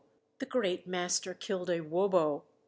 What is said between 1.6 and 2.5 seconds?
a wobo!"